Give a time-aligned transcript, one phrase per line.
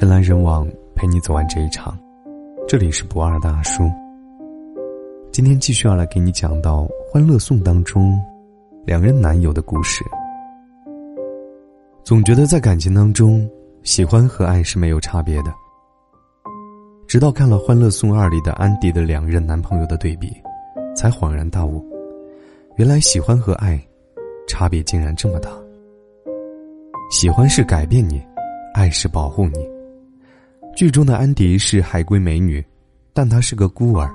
[0.00, 1.98] 人来人往，陪你走完这一场。
[2.68, 3.82] 这里是不二大叔。
[5.32, 8.16] 今天继续要来给你讲到《欢乐颂》当中
[8.86, 10.04] 两人男友的故事。
[12.04, 13.50] 总觉得在感情当中，
[13.82, 15.52] 喜欢和爱是没有差别的。
[17.08, 20.32] 直到看了《欢乐颂二》里的安迪的两任男朋友的对比，
[20.94, 21.84] 才恍然大悟，
[22.76, 23.76] 原来喜欢和爱
[24.46, 25.50] 差别竟然这么大。
[27.10, 28.22] 喜欢是改变你，
[28.74, 29.77] 爱是保护你。
[30.78, 32.64] 剧中的安迪是海归美女，
[33.12, 34.08] 但她是个孤儿，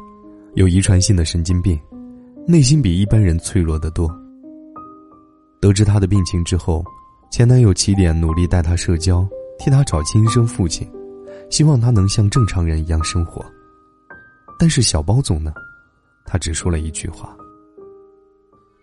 [0.53, 1.77] 有遗传性的神经病，
[2.47, 4.09] 内心比一般人脆弱得多。
[5.59, 6.81] 得知她的病情之后，
[7.29, 9.27] 前男友起点努力带她社交，
[9.59, 10.89] 替她找亲生父亲。
[11.49, 13.45] 希望她能像正常人一样生活，
[14.57, 15.53] 但是小包总呢？
[16.25, 17.35] 他只说了一句话。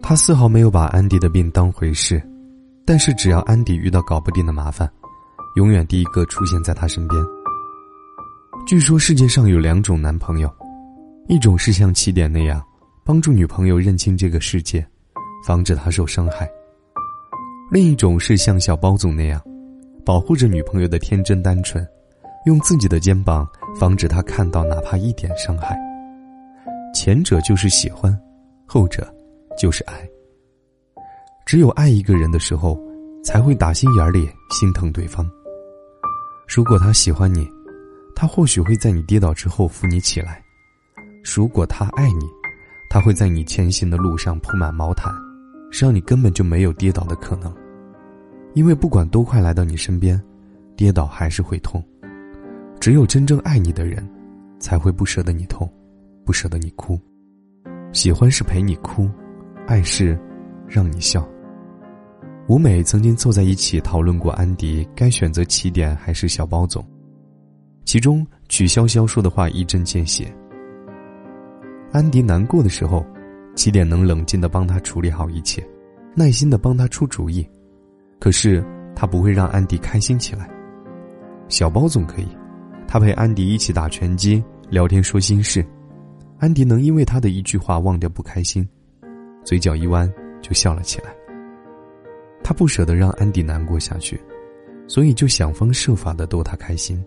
[0.02, 2.22] 他丝毫没有把安迪的病当回事，
[2.84, 4.86] 但是只要安迪遇到搞不定的麻烦，
[5.56, 7.18] 永远第一个出现在他身边。
[8.66, 10.50] 据说世界上有两种男朋友，
[11.28, 12.62] 一种是像起点那样，
[13.04, 14.86] 帮助女朋友认清这个世界，
[15.44, 16.46] 防止她受伤害；
[17.70, 19.42] 另一种是像小包总那样，
[20.04, 21.86] 保护着女朋友的天真单纯。
[22.46, 23.46] 用自己的肩膀
[23.78, 25.78] 防止她看到哪怕一点伤害。
[26.94, 28.16] 前者就是喜欢，
[28.66, 29.12] 后者
[29.58, 30.08] 就是爱。
[31.44, 32.80] 只有爱一个人的时候，
[33.22, 35.28] 才会打心眼里心疼对方。
[36.48, 37.46] 如果他喜欢你，
[38.20, 40.34] 他或许会在你跌倒之后扶你起来；
[41.24, 42.26] 如果他爱你，
[42.90, 45.10] 他会在你前行的路上铺满毛毯，
[45.72, 47.50] 让你根本就没有跌倒的可能。
[48.52, 50.22] 因为不管多快来到你身边，
[50.76, 51.82] 跌倒还是会痛。
[52.78, 54.06] 只有真正爱你的人，
[54.58, 55.66] 才会不舍得你痛，
[56.22, 57.00] 不舍得你哭。
[57.90, 59.08] 喜欢是陪你哭，
[59.66, 60.20] 爱是
[60.68, 61.26] 让你笑。
[62.48, 66.86] 吴美曾经凑在一起讨论过安迪该选择起点还是小包总，
[67.84, 70.32] 其中曲筱绡说的话一针见血。
[71.92, 73.04] 安迪难过的时候，
[73.56, 75.66] 起点能冷静的帮他处理好一切，
[76.14, 77.48] 耐心的帮他出主意，
[78.18, 78.64] 可是
[78.94, 80.48] 他不会让安迪开心起来。
[81.48, 82.28] 小包总可以。
[82.92, 85.64] 他陪安迪一起打拳击、聊天、说心事，
[86.40, 88.68] 安迪能因为他的一句话忘掉不开心，
[89.44, 90.12] 嘴角一弯
[90.42, 91.14] 就笑了起来。
[92.42, 94.20] 他不舍得让安迪难过下去，
[94.88, 97.00] 所以就想方设法的逗他开心。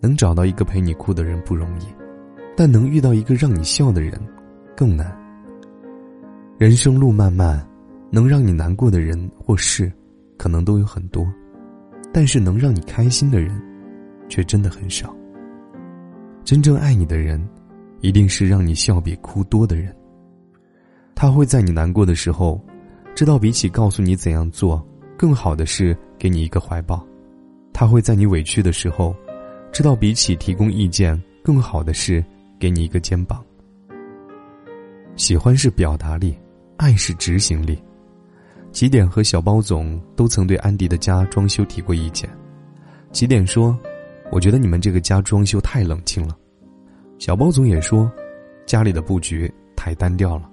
[0.00, 1.84] 能找到一个陪你哭的人不容易，
[2.56, 4.20] 但能遇到一个让你笑的人
[4.76, 5.16] 更难。
[6.58, 7.64] 人生路漫漫，
[8.10, 9.92] 能让你难过的人或事，
[10.36, 11.26] 可能都有很多，
[12.12, 13.60] 但是能让你开心的人。
[14.30, 15.16] 却真的很少。
[16.44, 17.42] 真正爱你的人，
[18.02, 19.90] 一定是让你笑比哭多的人。
[21.14, 22.60] 他会在你难过的时候，
[23.14, 26.98] 知道比起告诉你怎样做，更好的是给你一个怀抱；
[27.72, 29.16] 他会在你委屈的时候，
[29.72, 32.24] 知道比起提供意见，更好的是
[32.58, 33.44] 给你一个肩膀。
[35.16, 36.36] 喜欢是表达力，
[36.76, 37.78] 爱是执行力。
[38.72, 42.28] 起点和小包总都曾对安迪的家装修提过意见。
[43.12, 43.78] 起点说。
[44.30, 46.36] 我觉得你们这个家装修太冷清了，
[47.18, 48.12] 小包总也说，
[48.66, 50.50] 家里的布局太单调了。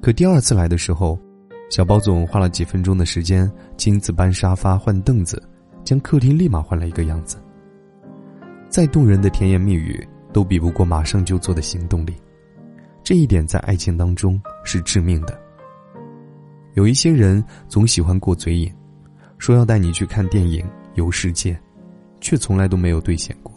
[0.00, 1.18] 可第二次来的时候，
[1.68, 5.42] 小包总花了几分钟的时间亲自搬沙发、换凳子，
[5.84, 7.36] 将客厅立马换了一个样子。
[8.68, 12.14] 再动人的甜言蜜语都比不过马上就做的行动力，
[13.02, 15.38] 这一点在爱情当中是致命的。
[16.74, 18.72] 有一些人总喜欢过嘴瘾，
[19.38, 21.58] 说要带你去看电影、游世界。
[22.18, 23.54] 却从来都没有兑现过。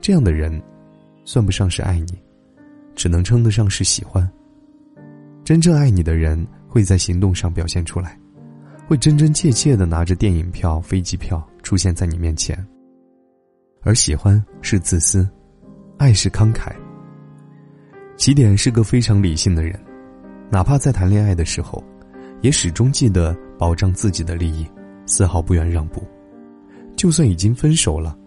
[0.00, 0.62] 这样的人，
[1.24, 2.18] 算不上是爱你，
[2.94, 4.26] 只能称得上是喜欢。
[5.44, 8.18] 真正爱你的人会在行动上表现出来，
[8.86, 12.56] 会真真切切的拿着电影票、飞机票出现在你面前。
[13.86, 15.26] 而喜欢是自私，
[15.96, 16.72] 爱是慷慨。
[18.16, 19.80] 起点是个非常理性的人，
[20.50, 21.80] 哪怕在谈恋爱的时候，
[22.40, 24.68] 也始终记得保障自己的利益，
[25.06, 26.02] 丝毫不愿让步。
[26.96, 28.18] 就算已经分手了，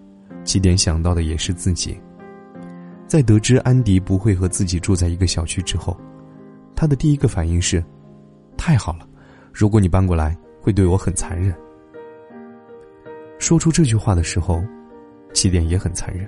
[0.46, 2.00] 起点想到的也是自己。
[3.06, 6.00] 在得知安迪不会和自己住在一个小区之后，
[6.74, 7.84] 他的第一个反应是
[8.56, 9.06] ：“太好了，
[9.52, 11.54] 如果你搬过来，会对我很残忍。”
[13.40, 14.64] 说出这句话的时候，
[15.34, 16.28] 起点也很残忍。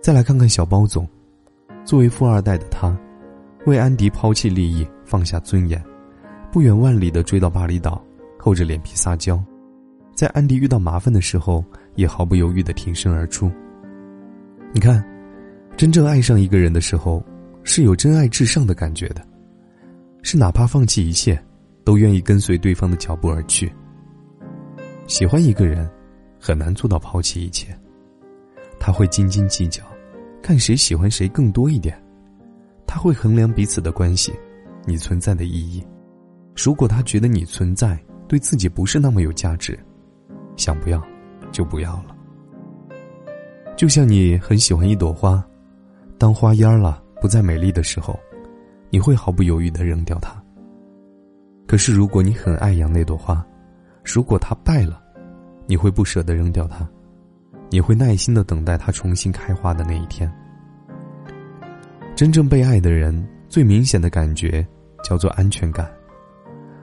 [0.00, 1.08] 再来看看小包总，
[1.84, 2.96] 作为富二代的他，
[3.66, 5.82] 为安迪抛弃利益，放下尊严，
[6.50, 8.04] 不远万里的追到巴厘岛，
[8.38, 9.42] 厚着脸皮撒娇。
[10.14, 11.64] 在安迪遇到麻烦的时候，
[11.94, 13.50] 也毫不犹豫的挺身而出。
[14.72, 15.04] 你看，
[15.76, 17.24] 真正爱上一个人的时候，
[17.62, 19.22] 是有真爱至上的感觉的，
[20.22, 21.40] 是哪怕放弃一切，
[21.84, 23.72] 都愿意跟随对方的脚步而去。
[25.06, 25.88] 喜欢一个人，
[26.44, 27.72] 很难做到抛弃一切。
[28.80, 29.84] 他会斤斤计较，
[30.42, 31.96] 看谁喜欢谁更多一点。
[32.84, 34.32] 他会衡量彼此的关系，
[34.84, 35.86] 你存在的意义。
[36.56, 37.96] 如果他觉得你存在
[38.26, 39.78] 对自己不是那么有价值，
[40.56, 41.00] 想不要
[41.52, 42.16] 就不要了。
[43.76, 45.42] 就像你很喜欢一朵花，
[46.18, 48.18] 当花蔫了不再美丽的时候，
[48.90, 50.42] 你会毫不犹豫的扔掉它。
[51.68, 53.46] 可是如果你很爱养那朵花，
[54.04, 55.01] 如果它败了，
[55.72, 56.86] 你会不舍得扔掉它，
[57.70, 60.30] 你会耐心的等待它重新开花的那一天。
[62.14, 64.66] 真正被爱的人，最明显的感觉
[65.02, 65.90] 叫做安全感，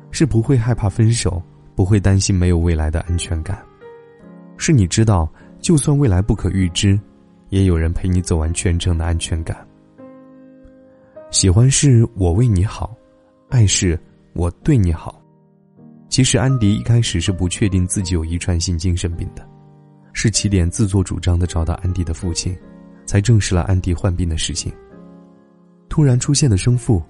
[0.09, 1.39] 是不会害怕分手，
[1.75, 3.63] 不会担心没有未来的安全感，
[4.57, 6.99] 是你知道，就算未来不可预知，
[7.49, 9.55] 也有人陪你走完全程的安全感。
[11.29, 12.91] 喜欢是我为你好，
[13.49, 13.99] 爱是
[14.33, 15.21] 我对你好。
[16.09, 19.47] 其实安迪一开始是不确定自己有遗传性精神病的，
[20.11, 22.57] 是起点自作主张的找到安迪的父亲，
[23.05, 24.73] 才证实了安迪患病的事情。
[25.87, 27.01] 突然出现的生父，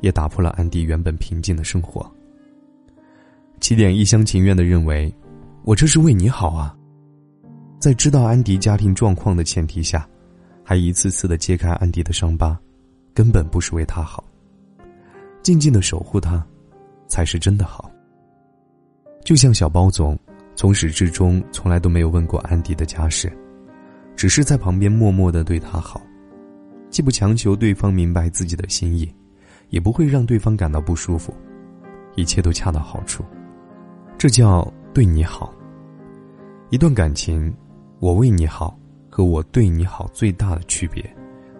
[0.00, 2.10] 也打破了安迪原本平静的生活。
[3.60, 5.14] 起点一厢情愿的认为，
[5.64, 6.74] 我这是为你好啊。
[7.78, 10.08] 在知道安迪家庭状况的前提下，
[10.64, 12.58] 还一次次的揭开安迪的伤疤，
[13.12, 14.24] 根本不是为他好。
[15.42, 16.42] 静静的守护他，
[17.06, 17.90] 才是真的好。
[19.22, 20.18] 就像小包总，
[20.54, 23.30] 从始至终从来都没有问过安迪的家事，
[24.16, 26.00] 只是在旁边默默的对他好。
[26.88, 29.08] 既不强求对方明白自己的心意，
[29.68, 31.32] 也不会让对方感到不舒服，
[32.16, 33.24] 一切都恰到好处，
[34.18, 35.54] 这叫对你好。
[36.70, 37.54] 一段感情，
[38.00, 38.76] 我为你好
[39.08, 41.04] 和我对你好最大的区别，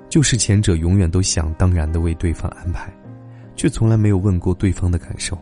[0.09, 2.93] 就是前者永远都想当然的为对方安排，
[3.55, 5.37] 却从来没有问过对方的感受；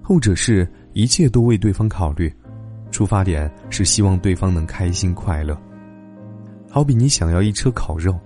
[0.00, 2.34] 后者是一切都为对方考虑，
[2.90, 5.54] 出发点是希望对方能开心快乐。
[6.70, 8.18] 好比你想要一车烤肉。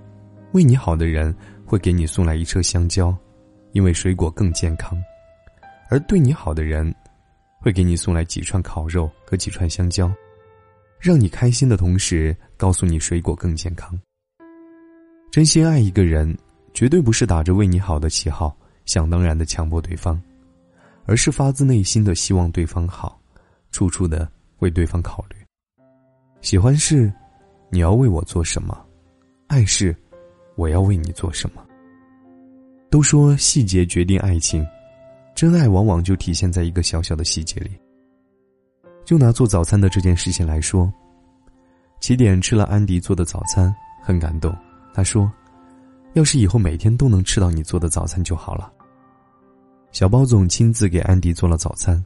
[0.53, 1.35] 为你好的人
[1.65, 3.13] 会给你送来一车香蕉，
[3.73, 4.97] 因为水果更健康；
[5.89, 6.95] 而对你好的人，
[7.59, 10.09] 会给你送来几串烤肉和几串香蕉，
[11.01, 14.01] 让你开心的同时，告诉你水果更健康。
[15.33, 16.39] 真心爱一个人，
[16.73, 18.57] 绝对不是打着为你好的旗号，
[18.87, 20.21] 想当然的强迫对方，
[21.11, 23.21] 而是发自内心的希望对方好，
[23.73, 24.31] 处处的
[24.61, 25.35] 为对方考虑。
[26.41, 27.13] 喜欢是，
[27.69, 28.73] 你要为我做什么；
[29.49, 29.95] 爱是。
[30.55, 31.67] 我要为你做什么？
[32.91, 34.65] 都说细节决定爱情，
[35.35, 37.71] 真爱往往就体现在一个小小的细节里。
[39.05, 40.93] 就拿做早餐的这件事情来说，
[41.99, 44.57] 起点吃了安迪做的早餐，很感动。
[44.95, 45.29] 他说
[46.15, 48.73] ：“要是以后每天都能吃到你做的早餐就好了。”
[49.93, 52.03] 小包总亲自给安迪做了早餐，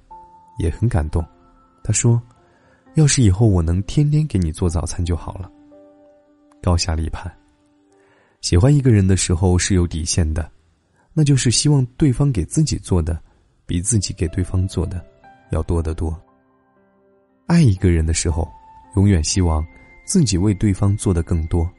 [0.59, 1.25] 也很感动。
[1.83, 2.21] 他说
[2.97, 5.51] ：“要是以后我能天天给你做早餐就好了。”
[6.63, 7.31] 高下立判。
[8.41, 10.51] 喜欢一个人的时候是有底线的，
[11.13, 13.21] 那就是希望对方给自己做的，
[13.67, 15.05] 比自己给对方做的
[15.51, 16.19] 要多得多。
[17.47, 18.51] 爱一个人的时候，
[18.97, 19.65] 永远希望
[20.07, 21.71] 自己为对方做的更多，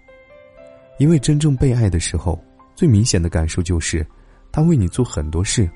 [1.00, 2.40] 因为真正被爱的时候，
[2.76, 4.06] 最明显的感受就是，
[4.52, 5.68] 他为你做很多事，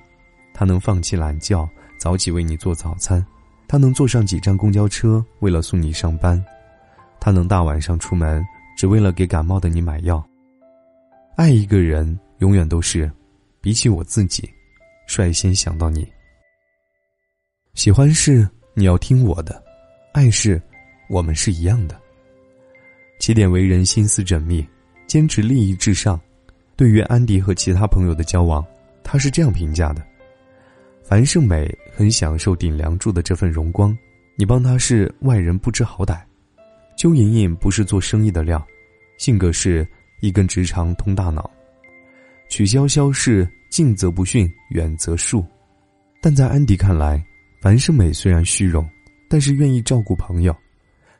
[0.60, 1.66] 他能放弃懒觉
[1.98, 3.26] 早起为你做早餐，
[3.66, 6.44] 他能坐上几站公交车为了送你上班，
[7.18, 10.22] 他能大晚上出门只为了给感冒的你买药。
[11.38, 13.10] 爱一个人，永远都是
[13.62, 14.50] 比起我自己，
[15.08, 16.06] 率先想到你。
[17.74, 19.64] 喜欢是你要听我的，
[20.12, 20.62] 爱是
[21.10, 21.98] 我们是一样的。
[23.18, 24.68] 起点为人心思缜密，
[25.08, 26.20] 坚持利益至上。
[26.76, 28.62] 对于安迪和其他朋友的交往，
[29.06, 30.06] 他是这样评价的：
[31.10, 33.98] 樊胜美很享受顶梁柱的这份荣光，
[34.36, 36.22] 你帮他是外人不知好歹。
[36.96, 38.66] 邱莹莹不是做生意的料，
[39.18, 39.86] 性格是。
[40.22, 41.50] 一根直肠通大脑，
[42.50, 45.42] 曲筱绡是近则不逊，远则疏。
[46.22, 47.24] 但在安迪看来，
[47.62, 48.86] 樊胜美虽然虚荣，
[49.30, 50.52] 但是愿意照顾朋友；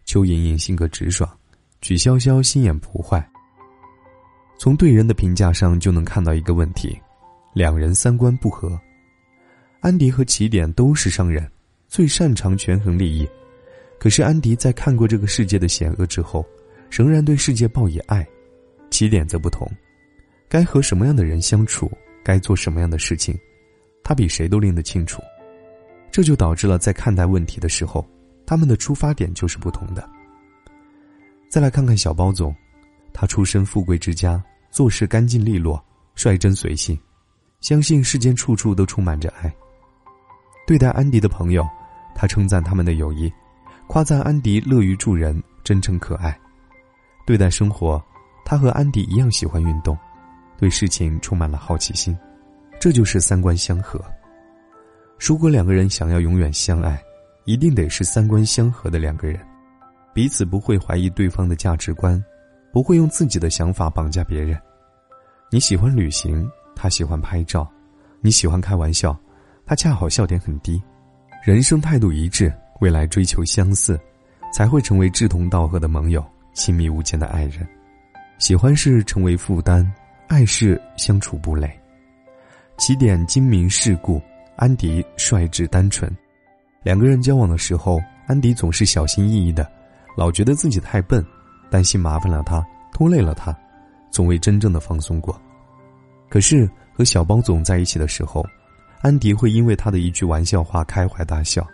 [0.04, 1.30] 邱莹莹性格直爽，
[1.82, 3.26] 曲筱绡心眼不坏。
[4.58, 7.00] 从对人的评价上就能看到一个问题：
[7.54, 8.78] 两人三观不合。
[9.82, 11.50] 安迪和起点都是商人，
[11.88, 13.28] 最擅长权衡利益。
[13.98, 16.46] 可是安迪在看过这个世界的险恶之后，
[16.90, 18.28] 仍然对世界抱以爱。
[18.90, 19.70] 起点则不同，
[20.50, 21.90] 该和什么样的人相处，
[22.24, 23.38] 该做什么样的事情，
[24.04, 25.22] 他比谁都拎得清楚。
[26.12, 28.06] 这就导致了在看待问题的时候，
[28.46, 30.10] 他们的出发点就是不同的。
[31.50, 32.54] 再来看看小包总，
[33.14, 35.82] 他出身富贵之家，做事干净利落，
[36.16, 37.00] 率真随性，
[37.62, 39.54] 相信世间处处都充满着爱。
[40.70, 41.68] 对待安迪的朋友，
[42.14, 43.34] 他称赞他们的友谊，
[43.88, 46.40] 夸赞安迪乐于助人、真诚可爱。
[47.26, 48.00] 对待生活，
[48.46, 49.98] 他和安迪一样喜欢运动，
[50.60, 52.16] 对事情充满了好奇心，
[52.80, 54.00] 这就是三观相合。
[55.18, 57.02] 如果两个人想要永远相爱，
[57.46, 59.44] 一定得是三观相合的两个人，
[60.14, 62.24] 彼此不会怀疑对方的价值观，
[62.72, 64.56] 不会用自己的想法绑架别人。
[65.50, 67.68] 你喜欢旅行，他喜欢拍照；
[68.22, 69.20] 你喜欢开玩笑，
[69.70, 70.82] 他恰好笑点很低。
[71.44, 74.00] 人生态度一致，未来追求相似，
[74.52, 77.68] 才会成为志同道合的盟友，亲密无间的爱人。
[78.40, 79.88] 喜欢是成为负担，
[80.28, 81.72] 爱是相处不累。
[82.80, 84.20] 起点精明世故，
[84.56, 86.12] 安迪率直单纯。
[86.82, 89.72] 两个人交往的时候，安迪总是小心翼翼的，
[90.18, 91.24] 老觉得自己太笨，
[91.70, 93.56] 担心麻烦了他，拖累了他。
[94.10, 95.40] 从未真正的放松过，
[96.28, 98.44] 可是和小包总在一起的时候，
[99.02, 101.66] 安迪会因为他的一句玩笑话开怀大笑，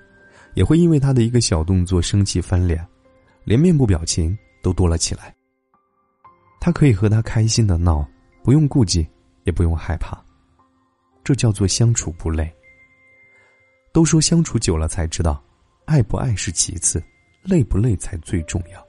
[0.53, 2.85] 也会因为他的一个小动作生气翻脸，
[3.43, 5.33] 连面部表情都多了起来。
[6.59, 8.07] 他可以和他开心的闹，
[8.43, 9.07] 不用顾忌，
[9.43, 10.23] 也不用害怕，
[11.23, 12.51] 这叫做相处不累。
[13.91, 15.43] 都说相处久了才知道，
[15.85, 17.03] 爱不爱是其次，
[17.43, 18.85] 累不累才最重要。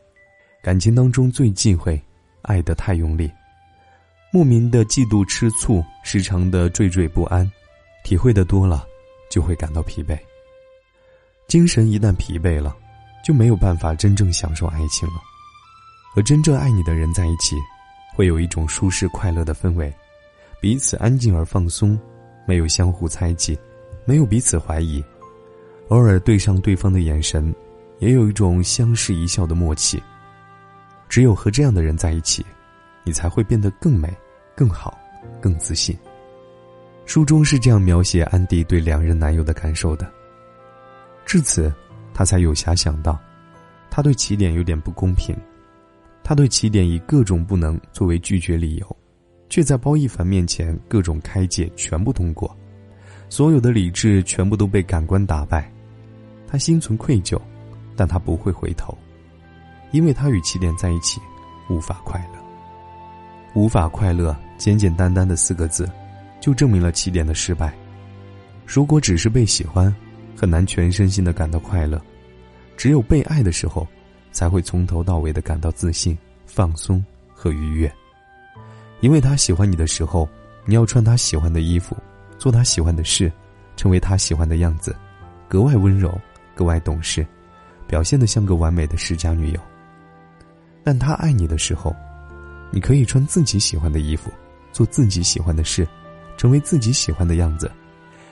[0.62, 2.00] 感情当中最忌讳。
[2.42, 3.28] 爱得太用力，
[4.32, 7.50] 莫名的嫉妒吃醋，时常的惴惴不安，
[8.06, 8.86] 体会的多了，
[9.28, 10.16] 就会感到疲惫。
[11.48, 12.76] 精神一旦疲惫了，
[13.24, 15.16] 就没有办法真正享受爱情了。
[16.14, 17.56] 和真正爱你的人在一起，
[18.14, 19.92] 会有一种舒适快乐的氛围，
[20.60, 21.98] 彼此安静而放松，
[22.46, 23.58] 没有相互猜忌，
[24.04, 25.04] 没有彼此怀疑，
[25.88, 27.52] 偶尔对上对方的眼神，
[27.98, 30.00] 也有一种相视一笑的默契。
[31.08, 32.46] 只有和这样的人在一起，
[33.02, 34.16] 你才会变得更美、
[34.54, 34.96] 更好、
[35.40, 35.98] 更自信。
[37.06, 40.06] 书中是这样描写安迪对两任男友的感受的。
[41.24, 41.72] 至此，
[42.12, 43.18] 他才有遐想到，
[43.88, 45.34] 他对起点有点不公平。
[46.24, 48.96] 他对起点以各种不能作为拒绝理由，
[49.48, 52.54] 却在包奕凡面前各种开解全部通过，
[53.28, 55.72] 所有的理智全部都被感官打败。
[56.48, 57.40] 他心存愧疚，
[57.94, 58.96] 但他不会回头。
[59.92, 61.20] 因为他与起点在一起，
[61.70, 62.40] 无法快乐。
[63.54, 65.88] 无法快乐，简简单单的四个字，
[66.46, 67.74] 就证明了起点的失败。
[68.64, 69.92] 如果只是被喜欢，
[70.36, 72.00] 很难全身心的感到快乐。
[72.76, 73.84] 只有被爱的时候，
[74.30, 77.92] 才会从头到尾的感到自信、放松和愉悦。
[79.00, 80.28] 因为他喜欢你的时候，
[80.64, 81.96] 你要穿他喜欢的衣服，
[82.38, 83.32] 做他喜欢的事，
[83.74, 84.94] 成为他喜欢的样子，
[85.48, 86.16] 格外温柔，
[86.54, 87.26] 格外懂事，
[87.88, 89.60] 表现的像个完美的世家女友。
[90.84, 91.92] 但他爱你的时候，
[92.70, 94.30] 你可以穿自己喜欢的衣服，
[94.70, 95.84] 做自己喜欢的事，
[96.36, 97.70] 成为自己喜欢的样子，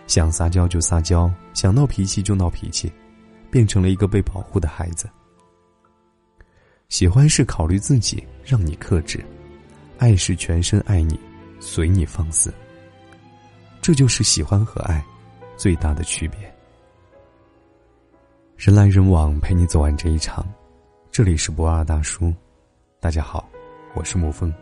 [0.06, 2.92] 想撒娇就撒娇，想闹脾气就闹脾气，
[3.50, 5.08] 变成了一个被保护的孩子。
[6.88, 9.18] 喜欢是考虑自己，让你克制；
[9.98, 11.18] 爱是全身爱你，
[11.58, 12.52] 随你放肆。
[13.80, 15.04] 这就是喜欢和爱
[15.56, 16.38] 最大的区别。
[18.56, 20.46] 人来人往，陪你走完这一场。
[21.10, 22.32] 这里是博二大叔。
[23.00, 23.48] 大家好，
[23.94, 24.52] 我是沐风。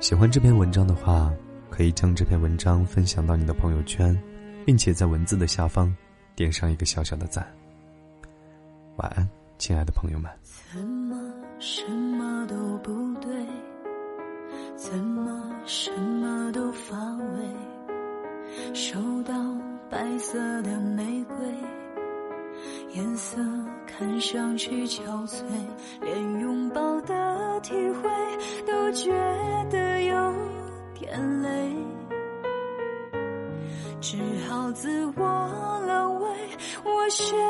[0.00, 1.32] 喜欢这篇文章的话，
[1.70, 4.16] 可以将这篇文章分享到你的朋友圈，
[4.66, 5.94] 并且在文字的下方
[6.34, 7.46] 点上一个小小的赞。
[8.96, 10.30] 晚安，亲爱的朋友们。
[10.72, 11.16] 怎么
[11.58, 13.30] 什么都不对？
[14.76, 18.74] 怎么什么都乏味？
[18.74, 19.34] 收到
[19.90, 21.36] 白色的玫瑰，
[22.94, 23.36] 颜色
[23.86, 25.42] 看上去憔悴，
[26.00, 27.38] 连拥抱的。
[27.60, 28.08] 体会
[28.68, 29.10] 都觉
[37.20, 37.47] 我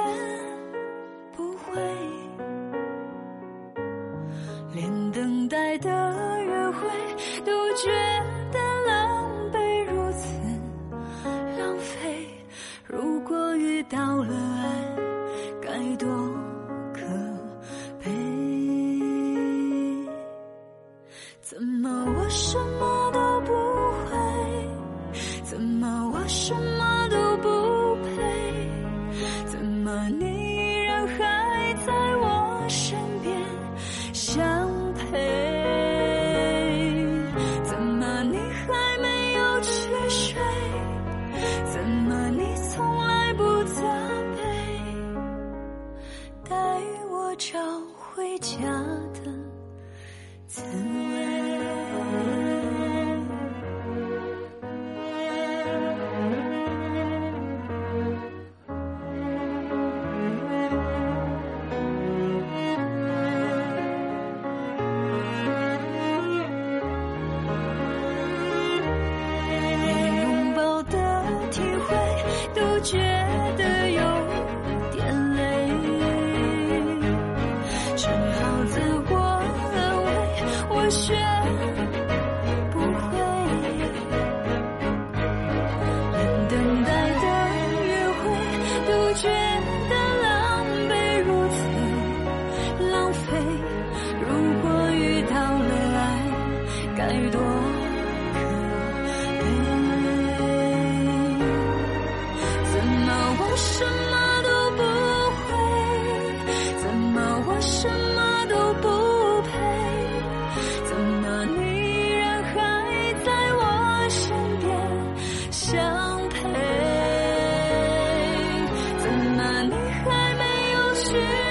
[89.09, 89.48] 不觉。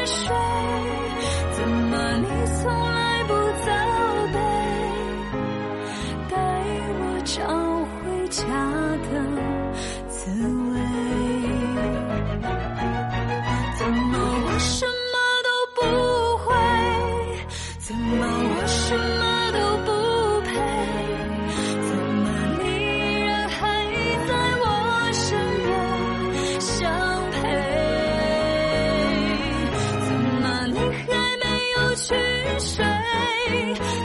[0.07, 0.36] show.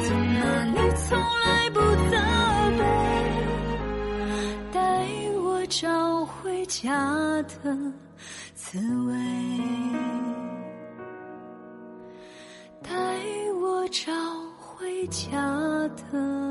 [0.02, 0.38] 怎么？
[0.74, 1.80] 你从来不
[2.10, 2.14] 责
[2.78, 2.82] 备，
[4.72, 4.78] 带
[5.42, 6.90] 我找回家
[7.42, 7.54] 的
[8.54, 9.12] 滋味，
[12.82, 12.90] 带
[13.60, 14.12] 我找
[14.58, 15.30] 回家
[16.10, 16.41] 的。